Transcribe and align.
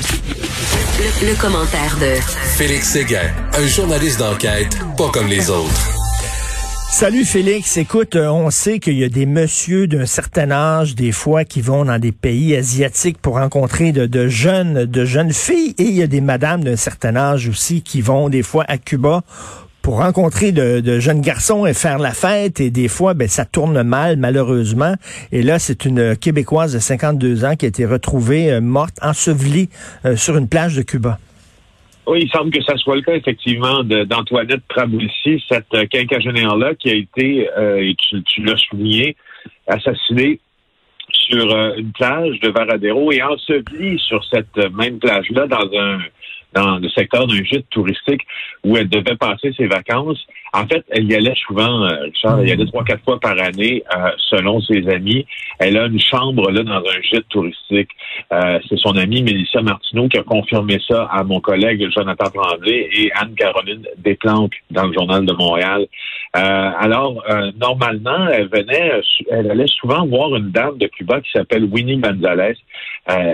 Le, 0.00 1.28
le 1.28 1.38
commentaire 1.38 1.94
de 2.00 2.14
Félix 2.56 2.88
Séguin, 2.88 3.30
un 3.52 3.66
journaliste 3.66 4.18
d'enquête 4.18 4.78
pas 4.96 5.10
comme 5.10 5.26
les 5.26 5.50
autres. 5.50 5.90
Salut 6.90 7.26
Félix, 7.26 7.76
écoute, 7.76 8.16
euh, 8.16 8.28
on 8.28 8.50
sait 8.50 8.78
qu'il 8.78 8.98
y 8.98 9.04
a 9.04 9.10
des 9.10 9.26
messieurs 9.26 9.86
d'un 9.86 10.06
certain 10.06 10.50
âge, 10.50 10.94
des 10.94 11.12
fois, 11.12 11.44
qui 11.44 11.60
vont 11.60 11.84
dans 11.84 11.98
des 11.98 12.12
pays 12.12 12.56
asiatiques 12.56 13.18
pour 13.18 13.34
rencontrer 13.34 13.92
de, 13.92 14.06
de 14.06 14.26
jeunes, 14.28 14.86
de 14.86 15.04
jeunes 15.04 15.34
filles, 15.34 15.74
et 15.76 15.84
il 15.84 15.94
y 15.94 16.02
a 16.02 16.06
des 16.06 16.22
madames 16.22 16.64
d'un 16.64 16.76
certain 16.76 17.14
âge 17.16 17.46
aussi 17.48 17.82
qui 17.82 18.00
vont 18.00 18.30
des 18.30 18.42
fois 18.42 18.64
à 18.68 18.78
Cuba 18.78 19.22
pour 19.82 19.98
rencontrer 19.98 20.52
de, 20.52 21.00
jeunes 21.00 21.20
garçons 21.20 21.66
et 21.66 21.74
faire 21.74 21.98
la 21.98 22.12
fête. 22.12 22.60
Et 22.60 22.70
des 22.70 22.88
fois, 22.88 23.14
ben, 23.14 23.28
ça 23.28 23.44
tourne 23.44 23.82
mal, 23.82 24.16
malheureusement. 24.16 24.94
Et 25.32 25.42
là, 25.42 25.58
c'est 25.58 25.84
une 25.84 26.16
Québécoise 26.16 26.74
de 26.74 26.78
52 26.78 27.44
ans 27.44 27.56
qui 27.56 27.64
a 27.64 27.68
été 27.68 27.86
retrouvée 27.86 28.50
euh, 28.50 28.60
morte, 28.60 28.96
ensevelie 29.02 29.68
euh, 30.04 30.16
sur 30.16 30.36
une 30.36 30.48
plage 30.48 30.76
de 30.76 30.82
Cuba. 30.82 31.18
Oui, 32.06 32.20
il 32.22 32.30
semble 32.30 32.50
que 32.50 32.62
ça 32.62 32.76
soit 32.76 32.96
le 32.96 33.02
cas, 33.02 33.14
effectivement, 33.14 33.84
d'Antoinette 33.84 34.62
Trabulsi, 34.68 35.42
cette 35.48 35.72
euh, 35.74 35.86
quinquagénaire-là 35.86 36.74
qui 36.74 36.90
a 36.90 36.94
été, 36.94 37.48
et 37.78 37.94
tu, 37.96 38.22
tu 38.24 38.42
l'as 38.42 38.56
souligné, 38.56 39.16
assassinée 39.66 40.40
sur 41.12 41.56
une 41.76 41.92
plage 41.92 42.40
de 42.40 42.48
Varadero 42.48 43.12
et 43.12 43.22
ensevelie 43.22 43.98
sur 43.98 44.24
cette 44.24 44.56
même 44.72 44.98
plage-là 44.98 45.46
dans 45.46 45.68
un 45.78 45.98
dans 46.54 46.78
le 46.78 46.88
secteur 46.88 47.26
d'un 47.26 47.42
gîte 47.44 47.68
touristique 47.70 48.22
où 48.64 48.76
elle 48.76 48.88
devait 48.88 49.16
passer 49.16 49.52
ses 49.56 49.66
vacances. 49.66 50.18
En 50.52 50.66
fait, 50.66 50.84
elle 50.90 51.04
y 51.04 51.14
allait 51.14 51.34
souvent, 51.46 51.84
euh, 51.84 52.02
Richard, 52.02 52.40
elle 52.40 52.48
y 52.48 52.52
allait 52.52 52.66
trois, 52.66 52.84
quatre 52.84 53.04
fois 53.04 53.20
par 53.20 53.38
année, 53.40 53.82
euh, 53.96 54.10
selon 54.30 54.60
ses 54.62 54.88
amis. 54.88 55.24
Elle 55.60 55.76
a 55.76 55.86
une 55.86 56.00
chambre 56.00 56.50
là 56.50 56.62
dans 56.62 56.78
un 56.78 57.02
gîte 57.02 57.28
touristique. 57.28 57.90
Euh, 58.32 58.58
c'est 58.68 58.78
son 58.78 58.96
amie 58.96 59.22
Mélissa 59.22 59.62
Martineau 59.62 60.08
qui 60.08 60.18
a 60.18 60.22
confirmé 60.24 60.78
ça 60.88 61.04
à 61.04 61.22
mon 61.22 61.40
collègue 61.40 61.88
Jonathan 61.94 62.30
Tremblay 62.30 62.88
et 62.92 63.12
Anne-Caroline 63.14 63.86
Desplanques 63.98 64.56
dans 64.70 64.86
le 64.86 64.92
Journal 64.92 65.24
de 65.24 65.32
Montréal. 65.32 65.86
alors, 66.32 67.24
normalement, 67.60 68.28
elle 68.28 68.48
venait, 68.48 69.00
elle 69.30 69.50
allait 69.50 69.66
souvent 69.66 70.06
voir 70.06 70.34
une 70.36 70.50
dame 70.50 70.78
de 70.78 70.86
Cuba 70.86 71.20
qui 71.20 71.30
s'appelle 71.32 71.64
Winnie 71.64 71.98
Gonzalez 71.98 72.56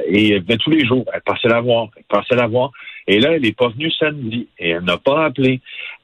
et 0.07 0.33
elle 0.33 0.43
venait 0.43 0.59
tous 0.59 0.71
les 0.71 0.85
jours. 0.87 1.05
Elle 1.13 1.23
passait 1.23 1.49
la 1.49 1.61
voir, 1.61 1.89
elle 1.97 2.05
passait 2.09 2.37
la 2.37 2.47
voir. 2.47 2.71
Et 3.07 3.21
là, 3.21 3.33
elle 3.33 3.43
n'est 3.43 3.53
pas 3.53 3.69
venue 3.69 3.91
samedi 3.91 4.49
et 4.59 4.71
elle 4.71 4.85
n'a 4.85 4.99
pas 4.99 5.27
appelé. 5.27 5.61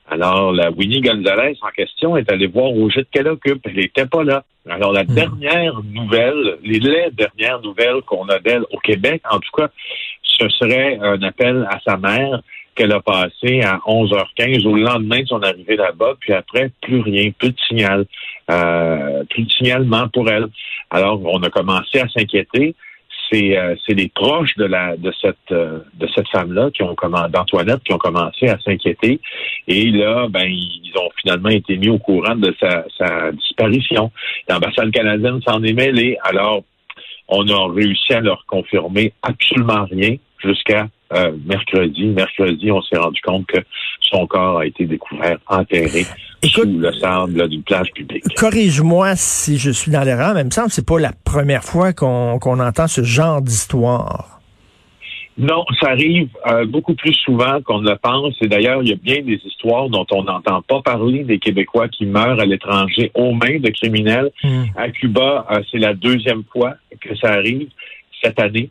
Alors, 0.08 0.52
la 0.52 0.70
Winnie 0.70 1.00
Gonzalez 1.00 1.56
en 1.62 1.70
question 1.70 2.16
est 2.16 2.30
allée 2.30 2.46
voir 2.46 2.70
au 2.70 2.90
gîte 2.90 3.08
qu'elle 3.10 3.28
occupe. 3.28 3.62
Elle 3.64 3.76
n'était 3.76 4.06
pas 4.06 4.24
là. 4.24 4.44
Alors, 4.68 4.92
la 4.92 5.04
hmm. 5.04 5.14
dernière 5.14 5.80
nouvelle, 5.82 6.58
les, 6.62 6.80
dernières 7.12 7.60
nouvelles 7.62 8.02
qu'on 8.02 8.28
a 8.28 8.38
d'elle 8.38 8.64
au 8.70 8.78
Québec, 8.78 9.22
en 9.30 9.38
tout 9.38 9.50
cas, 9.56 9.68
ce 10.22 10.48
serait 10.48 10.98
un 11.00 11.20
appel 11.22 11.66
à 11.70 11.80
sa 11.80 11.96
mère 11.96 12.42
qu'elle 12.74 12.92
a 12.92 13.00
passé 13.00 13.60
à 13.62 13.78
11h15 13.86 14.66
au 14.66 14.76
lendemain 14.76 15.20
de 15.20 15.26
son 15.26 15.42
arrivée 15.42 15.76
là-bas, 15.76 16.14
puis 16.20 16.32
après, 16.32 16.70
plus 16.80 17.00
rien, 17.00 17.30
plus 17.30 17.50
de 17.50 17.58
signal, 17.68 18.06
euh, 18.50 19.24
plus 19.30 19.44
de 19.44 19.50
signalement 19.50 20.08
pour 20.08 20.30
elle. 20.30 20.46
Alors, 20.90 21.20
on 21.24 21.42
a 21.42 21.50
commencé 21.50 22.00
à 22.00 22.08
s'inquiéter 22.08 22.74
c'est 23.32 23.56
euh, 23.56 23.74
c'est 23.86 23.94
les 23.94 24.08
proches 24.08 24.54
de 24.56 25.12
cette 25.20 25.36
euh, 25.50 25.78
de 25.94 26.08
cette 26.14 26.28
femme-là 26.28 26.70
qui 26.70 26.82
ont 26.82 26.94
d'Antoinette 27.30 27.82
qui 27.84 27.92
ont 27.92 27.98
commencé 27.98 28.48
à 28.48 28.58
s'inquiéter 28.60 29.20
et 29.68 29.90
là 29.90 30.26
ben 30.28 30.46
ils 30.46 30.92
ont 30.96 31.08
finalement 31.20 31.48
été 31.48 31.76
mis 31.76 31.88
au 31.88 31.98
courant 31.98 32.36
de 32.36 32.54
sa, 32.60 32.84
sa 32.98 33.32
disparition. 33.32 34.12
L'ambassade 34.48 34.90
canadienne 34.90 35.40
s'en 35.42 35.62
est 35.62 35.72
mêlée. 35.72 36.18
Alors 36.24 36.62
on 37.28 37.48
a 37.48 37.72
réussi 37.72 38.12
à 38.12 38.20
leur 38.20 38.44
confirmer 38.46 39.12
absolument 39.22 39.86
rien 39.90 40.16
jusqu'à 40.38 40.88
euh, 41.14 41.32
mercredi. 41.44 42.06
Mercredi, 42.06 42.70
on 42.70 42.82
s'est 42.82 42.98
rendu 42.98 43.20
compte 43.22 43.46
que 43.46 43.58
son 44.12 44.26
corps 44.26 44.58
a 44.58 44.66
été 44.66 44.84
découvert 44.84 45.38
enterré 45.48 46.04
sous 46.44 46.64
le 46.64 46.92
sable 46.92 47.48
d'une 47.48 47.62
plage 47.62 47.90
publique. 47.94 48.24
Corrige-moi 48.36 49.14
si 49.16 49.58
je 49.58 49.70
suis 49.70 49.90
dans 49.90 50.02
l'erreur, 50.02 50.34
mais 50.34 50.40
il 50.40 50.46
me 50.46 50.50
semble 50.50 50.68
que 50.68 50.74
c'est 50.74 50.86
pas 50.86 50.98
la 50.98 51.12
première 51.24 51.64
fois 51.64 51.92
qu'on 51.92 52.60
entend 52.60 52.88
ce 52.88 53.02
genre 53.02 53.40
d'histoire. 53.40 54.40
Non, 55.38 55.64
ça 55.80 55.88
arrive 55.88 56.28
euh, 56.46 56.66
beaucoup 56.66 56.94
plus 56.94 57.14
souvent 57.14 57.62
qu'on 57.62 57.80
ne 57.80 57.90
le 57.90 57.96
pense. 57.96 58.34
Et 58.42 58.48
d'ailleurs, 58.48 58.82
il 58.82 58.90
y 58.90 58.92
a 58.92 58.96
bien 58.96 59.22
des 59.22 59.40
histoires 59.44 59.88
dont 59.88 60.06
on 60.10 60.24
n'entend 60.24 60.60
pas 60.60 60.82
parler 60.82 61.24
des 61.24 61.38
Québécois 61.38 61.88
qui 61.88 62.04
meurent 62.04 62.38
à 62.38 62.44
l'étranger 62.44 63.10
aux 63.14 63.32
mains 63.32 63.58
de 63.58 63.70
criminels. 63.70 64.30
Hmm. 64.44 64.64
À 64.76 64.90
Cuba, 64.90 65.46
euh, 65.50 65.62
c'est 65.70 65.78
la 65.78 65.94
deuxième 65.94 66.42
fois 66.52 66.74
que 67.00 67.16
ça 67.16 67.28
arrive 67.28 67.68
cette 68.22 68.38
année 68.38 68.68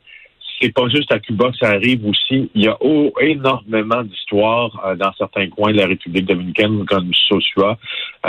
c'est 0.62 0.74
pas 0.74 0.88
juste 0.90 1.12
à 1.12 1.20
Cuba 1.20 1.50
que 1.50 1.58
ça 1.58 1.72
arrive 1.72 2.06
aussi. 2.06 2.50
Il 2.54 2.64
y 2.64 2.68
a 2.68 2.78
énormément 3.20 4.04
d'histoires 4.04 4.72
euh, 4.86 4.96
dans 4.96 5.12
certains 5.18 5.50
coins 5.50 5.72
de 5.72 5.78
la 5.78 5.88
République 5.88 6.26
dominicaine, 6.26 6.86
comme 6.86 7.12
Sosua, 7.28 7.78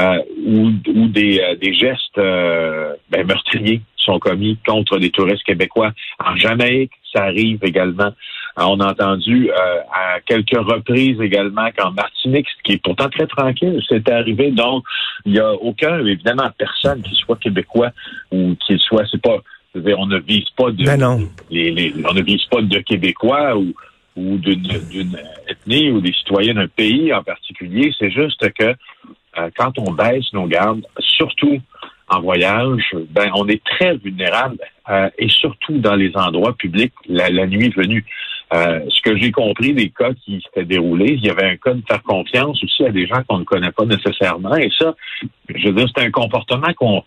euh, 0.00 0.18
où, 0.46 0.70
des, 1.08 1.40
euh, 1.40 1.72
gestes 1.72 2.16
ben, 2.16 3.26
meurtriers 3.26 3.82
sont 3.96 4.18
commis 4.18 4.58
contre 4.66 4.98
des 4.98 5.10
touristes 5.10 5.44
québécois. 5.44 5.92
En 6.24 6.36
Jamaïque, 6.36 6.92
ça 7.14 7.24
arrive 7.24 7.58
également. 7.62 8.10
on 8.56 8.80
a 8.80 8.90
entendu 8.90 9.50
à 9.52 10.20
quelques 10.26 10.58
reprises 10.58 11.20
également 11.20 11.68
qu'en 11.76 11.92
Martinique, 11.92 12.46
ce 12.48 12.62
qui 12.64 12.72
est 12.72 12.82
pourtant 12.82 13.08
très 13.10 13.26
tranquille, 13.26 13.80
c'est 13.88 14.08
arrivé. 14.08 14.50
Donc, 14.50 14.84
il 15.24 15.32
n'y 15.32 15.38
a 15.38 15.52
aucun, 15.52 16.04
évidemment, 16.04 16.50
personne 16.58 17.02
qui 17.02 17.14
soit 17.14 17.36
québécois 17.36 17.90
ou 18.32 18.56
qui 18.66 18.76
soit, 18.78 19.04
c'est 19.10 19.22
pas 19.22 19.38
on 19.74 20.06
ne 20.06 20.18
vise 20.18 20.50
pas 20.56 20.70
de, 20.70 20.84
ben 20.84 21.02
on 21.02 22.14
ne 22.14 22.22
vise 22.22 22.44
pas 22.46 22.62
de 22.62 22.78
Québécois 22.78 23.56
ou, 23.56 23.72
ou 24.16 24.36
d'une 24.38 25.18
ethnie 25.48 25.90
ou 25.90 26.00
des 26.00 26.12
citoyens 26.12 26.54
d'un 26.54 26.68
pays 26.68 27.12
en 27.12 27.22
particulier. 27.22 27.92
C'est 27.98 28.10
juste 28.10 28.50
que 28.52 28.74
euh, 29.38 29.50
quand 29.56 29.78
on 29.78 29.92
baisse 29.92 30.30
nos 30.32 30.46
gardes, 30.46 30.86
surtout 30.98 31.58
en 32.08 32.20
voyage, 32.20 32.94
ben 33.10 33.30
on 33.34 33.48
est 33.48 33.62
très 33.64 33.96
vulnérable 33.96 34.58
euh, 34.90 35.08
et 35.18 35.28
surtout 35.28 35.78
dans 35.78 35.94
les 35.94 36.14
endroits 36.16 36.54
publics 36.54 36.92
la, 37.08 37.46
nuit 37.46 37.70
venue. 37.70 38.04
Euh, 38.52 38.80
ce 38.90 39.00
que 39.00 39.16
j'ai 39.16 39.32
compris 39.32 39.72
des 39.72 39.88
cas 39.88 40.12
qui 40.12 40.42
s'étaient 40.42 40.66
déroulés, 40.66 41.14
il 41.14 41.24
y 41.24 41.30
avait 41.30 41.46
un 41.46 41.56
cas 41.56 41.72
de 41.72 41.82
faire 41.88 42.02
confiance 42.02 42.62
aussi 42.62 42.84
à 42.84 42.90
des 42.90 43.06
gens 43.06 43.22
qu'on 43.26 43.38
ne 43.38 43.44
connaît 43.44 43.72
pas 43.72 43.86
nécessairement. 43.86 44.54
Et 44.56 44.68
ça, 44.78 44.94
je 45.48 45.68
veux 45.68 45.72
dire, 45.72 45.86
c'est 45.96 46.04
un 46.04 46.10
comportement 46.10 46.74
qu'on 46.76 47.02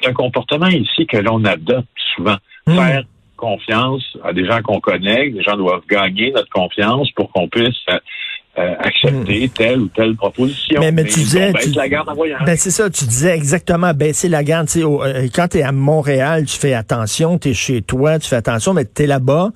c'est 0.00 0.08
un 0.08 0.12
comportement 0.12 0.68
ici 0.68 1.06
que 1.06 1.18
l'on 1.18 1.44
adopte 1.44 1.88
souvent. 2.16 2.36
Hmm. 2.66 2.76
Faire 2.76 3.04
confiance 3.36 4.02
à 4.22 4.32
des 4.32 4.46
gens 4.46 4.60
qu'on 4.62 4.80
connaît, 4.80 5.26
les 5.26 5.42
gens 5.42 5.56
doivent 5.56 5.82
gagner 5.88 6.30
notre 6.30 6.50
confiance 6.50 7.10
pour 7.12 7.32
qu'on 7.32 7.48
puisse 7.48 7.74
euh, 7.88 7.98
euh, 8.58 8.74
accepter 8.78 9.46
hmm. 9.46 9.50
telle 9.50 9.80
ou 9.80 9.88
telle 9.88 10.14
proposition. 10.16 10.80
Mais, 10.80 11.04
tu 11.04 11.20
disais, 11.20 11.52
la 11.74 11.88
garde 11.88 12.08
en 12.10 12.14
Ben 12.14 12.56
c'est 12.56 12.70
ça, 12.70 12.90
tu 12.90 13.04
disais 13.06 13.34
exactement 13.34 13.94
baisser 13.94 14.28
la 14.28 14.44
garde. 14.44 14.68
Euh, 14.76 15.28
quand 15.34 15.48
tu 15.48 15.58
es 15.58 15.62
à 15.62 15.72
Montréal, 15.72 16.44
tu 16.44 16.58
fais 16.58 16.74
attention, 16.74 17.38
tu 17.38 17.50
es 17.50 17.54
chez 17.54 17.80
toi, 17.80 18.18
tu 18.18 18.28
fais 18.28 18.36
attention, 18.36 18.74
mais 18.74 18.84
tu 18.84 19.04
es 19.04 19.06
là-bas, 19.06 19.50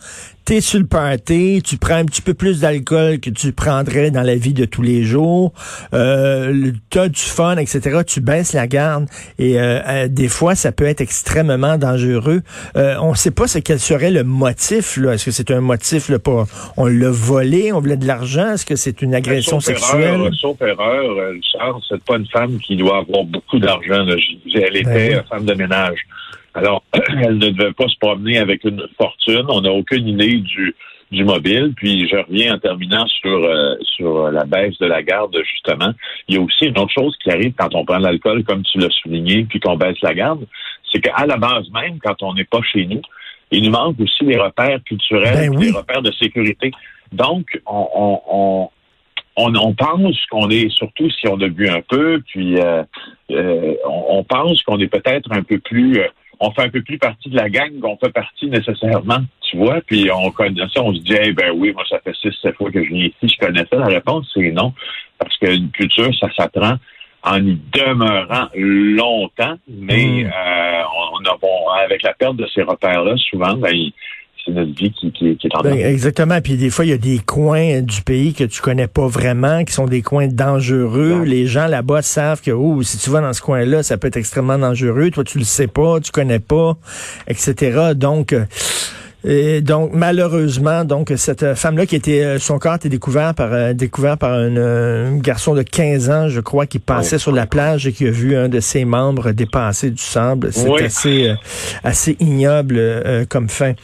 t'es 0.44 0.60
sur 0.60 0.78
le 0.78 0.86
party, 0.86 1.63
tu 1.65 1.78
prends 1.78 1.95
un 1.95 2.04
petit 2.04 2.21
peu 2.21 2.34
plus 2.34 2.60
d'alcool 2.60 3.19
que 3.19 3.30
tu 3.30 3.53
prendrais 3.53 4.10
dans 4.10 4.22
la 4.22 4.34
vie 4.34 4.53
de 4.53 4.65
tous 4.65 4.83
les 4.83 5.03
jours, 5.03 5.53
euh, 5.95 6.72
t'as 6.91 7.09
du 7.09 7.21
fun, 7.21 7.57
etc. 7.57 8.01
Tu 8.07 8.21
baisses 8.21 8.53
la 8.53 8.66
garde 8.66 9.07
et 9.39 9.59
euh, 9.59 9.80
euh, 9.86 10.09
des 10.09 10.28
fois, 10.28 10.54
ça 10.54 10.72
peut 10.72 10.84
être 10.84 11.01
extrêmement 11.01 11.78
dangereux. 11.78 12.42
Euh, 12.77 12.97
on 13.01 13.13
ne 13.13 13.16
sait 13.16 13.30
pas 13.30 13.47
ce 13.47 13.59
quel 13.59 13.80
serait 13.80 14.10
le 14.10 14.24
motif. 14.24 14.97
Là. 14.97 15.15
Est-ce 15.15 15.27
que 15.27 15.30
c'est 15.30 15.51
un 15.51 15.60
motif 15.60 16.09
là, 16.09 16.19
pour 16.19 16.47
on 16.77 16.86
l'a 16.86 17.10
volé, 17.10 17.72
on 17.72 17.80
voulait 17.80 17.97
de 17.97 18.07
l'argent? 18.07 18.53
Est-ce 18.53 18.66
que 18.66 18.77
c'est 18.77 19.03
une 19.03 19.15
agression 19.15 19.60
sexuelle? 19.60 20.30
sauf 20.41 20.60
erreur, 20.60 21.33
Charles, 21.53 21.80
c'est 21.89 22.03
pas 22.04 22.16
une 22.16 22.27
femme 22.27 22.59
qui 22.59 22.77
doit 22.77 22.98
avoir 22.98 23.24
beaucoup 23.24 23.59
d'argent. 23.59 24.07
Elle 24.54 24.77
était 24.77 25.15
ben 25.15 25.24
femme 25.28 25.45
de 25.45 25.54
ménage. 25.54 26.07
Alors, 26.54 26.84
elle 26.92 27.39
ne 27.39 27.51
devait 27.51 27.72
pas 27.72 27.89
se 27.89 27.98
promener 27.98 28.39
avec 28.39 28.65
une 28.65 28.86
fortune. 28.97 29.45
On 29.48 29.60
n'a 29.60 29.72
aucune 29.72 30.06
idée 30.06 30.36
du, 30.36 30.74
du 31.10 31.24
mobile. 31.24 31.72
Puis 31.77 32.09
je 32.09 32.16
reviens 32.16 32.54
en 32.54 32.59
terminant 32.59 33.06
sur 33.06 33.45
euh, 33.45 33.74
sur 33.83 34.30
la 34.30 34.45
baisse 34.45 34.78
de 34.78 34.86
la 34.86 35.03
garde, 35.03 35.36
justement. 35.51 35.92
Il 36.28 36.36
y 36.36 36.39
a 36.39 36.41
aussi 36.41 36.66
une 36.66 36.78
autre 36.78 36.92
chose 36.92 37.16
qui 37.22 37.30
arrive 37.30 37.53
quand 37.59 37.74
on 37.74 37.84
prend 37.84 37.98
l'alcool, 37.98 38.45
comme 38.45 38.62
tu 38.62 38.78
l'as 38.78 38.91
souligné, 39.03 39.45
puis 39.45 39.60
qu'on 39.60 39.77
baisse 39.77 40.01
la 40.03 40.15
garde, 40.15 40.47
c'est 40.92 41.01
qu'à 41.01 41.27
la 41.27 41.36
base 41.36 41.68
même, 41.72 41.98
quand 41.98 42.22
on 42.22 42.34
n'est 42.34 42.45
pas 42.45 42.60
chez 42.62 42.86
nous, 42.86 43.03
Il 43.50 43.65
nous 43.65 43.71
manque 43.71 44.00
aussi 44.00 44.24
les 44.24 44.39
repères 44.39 44.83
culturels, 44.84 45.50
ben 45.50 45.60
les 45.60 45.71
repères 45.71 46.03
de 46.03 46.12
sécurité. 46.12 46.71
Donc, 47.12 47.60
on, 47.66 47.89
on, 47.95 48.71
on, 49.36 49.54
on 49.54 49.74
pense 49.74 50.27
qu'on 50.30 50.48
est, 50.50 50.71
surtout 50.71 51.10
si 51.10 51.28
on 51.28 51.41
a 51.41 51.48
bu 51.48 51.68
un 51.68 51.80
peu, 51.83 52.21
puis 52.27 52.59
euh, 52.59 52.83
euh, 53.30 53.74
on, 53.86 54.24
pense 54.24 54.62
qu'on 54.62 54.78
est 54.78 54.89
peut-être 54.89 55.30
un 55.33 55.42
peu 55.42 55.59
plus, 55.59 55.98
euh, 55.98 56.09
on 56.45 56.51
fait 56.53 56.63
un 56.63 56.69
peu 56.69 56.83
plus 56.83 56.99
partie 56.99 57.31
de 57.31 57.37
la 57.37 57.49
gang 57.49 57.79
qu'on 57.81 57.97
fait 57.97 58.13
partie 58.13 58.47
nécessairement, 58.47 59.21
tu 59.41 59.57
vois, 59.57 59.81
puis 59.87 60.11
on 60.13 60.31
connaît 60.31 60.69
ça, 60.73 60.83
on 60.83 60.95
se 60.95 61.01
dit, 61.01 61.15
eh 61.19 61.33
ben 61.33 61.53
oui, 61.55 61.73
moi 61.73 61.85
ça 61.89 61.99
fait 62.01 62.15
six, 62.15 62.33
sept 62.43 62.55
fois 62.57 62.71
que 62.71 62.83
je 62.85 62.89
viens 62.91 63.07
ici, 63.07 63.35
je 63.35 63.47
connais 63.47 63.65
ça. 63.71 63.77
La 63.77 63.87
réponse, 63.87 64.31
c'est 64.35 64.51
non, 64.51 64.75
parce 65.19 65.37
qu'une 65.39 65.71
culture, 65.71 66.11
ça 66.21 66.29
s'apprend 66.37 66.75
en 67.23 67.47
y 67.47 67.59
demeurant 67.73 68.49
longtemps, 68.55 69.57
mais 69.67 70.25
hmm. 70.25 70.31
on, 71.13 71.25
a, 71.25 71.37
bon, 71.41 71.69
avec 71.83 72.03
la 72.03 72.13
perte 72.13 72.37
de 72.37 72.47
ces 72.55 72.63
repères-là, 72.63 73.17
souvent, 73.31 73.55
ben, 73.55 73.75
c'est 74.45 74.53
notre 74.53 74.75
vie 74.75 74.93
qui, 74.93 75.27
est 75.27 75.57
en 75.57 75.63
ben, 75.63 75.79
Exactement. 75.79 76.41
Puis 76.41 76.57
des 76.57 76.71
fois, 76.71 76.85
il 76.85 76.91
y 76.91 76.95
a 76.95 76.99
des 76.99 77.19
coins 77.19 77.81
du 77.81 78.03
pays 78.03 78.35
que 78.35 78.45
tu 78.45 78.61
connais 78.61 78.89
pas 78.89 79.07
vraiment, 79.07 79.65
qui 79.65 79.73
sont 79.73 79.87
des 79.87 80.03
coins 80.03 80.29
dangereux. 80.29 81.23
Les 81.25 81.47
gens 81.47 81.67
là-bas 81.67 82.03
savent 82.03 82.43
que 82.43 82.51
oh, 82.51 82.83
si 82.83 82.99
tu 82.99 83.11
vas 83.11 83.21
dans 83.21 83.33
ce 83.33 83.41
coin-là, 83.41 83.83
ça 83.83 83.97
peut 83.97 84.09
être 84.09 84.17
extrêmement 84.17 84.59
dangereux. 84.59 85.11
Toi, 85.11 85.25
tu 85.25 85.39
le 85.39 85.45
sais 85.45 85.67
pas, 85.67 86.01
tu 86.01 86.11
connais 86.11 86.41
pas, 86.41 86.77
etc. 87.29 87.93
Donc 87.95 88.33
euh, 88.33 88.45
et 89.27 89.63
donc 89.63 89.93
malheureusement, 89.95 90.85
donc 90.85 91.11
cette 91.17 91.55
femme-là 91.55 91.87
qui 91.87 91.97
était 91.97 92.23
euh, 92.23 92.39
son 92.39 92.59
corps 92.59 92.75
était 92.75 92.91
découvert 92.91 93.35
par 93.35 93.55
euh, 93.55 93.73
découvert 93.73 94.19
par 94.19 94.35
un, 94.35 95.17
garçon 95.17 95.55
de 95.55 95.63
15 95.63 96.11
ans, 96.11 96.29
je 96.29 96.41
crois, 96.41 96.67
qui 96.67 96.79
passait 96.79 97.19
sur 97.19 97.33
la 97.33 97.47
plage 97.47 97.87
et 97.87 97.93
qui 97.93 98.07
a 98.07 98.11
vu 98.11 98.37
un 98.37 98.51
de 98.51 98.61
ses 98.61 98.85
membres 98.85 99.33
dépasser 99.33 99.91
du 99.91 100.03
sable. 100.03 100.53
C'est 100.53 100.85
assez 100.85 101.35
assez 101.83 102.17
ignoble 102.21 102.79
comme 103.31 103.49
fin. 103.49 103.75